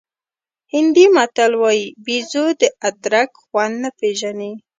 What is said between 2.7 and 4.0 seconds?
ادرک خوند نه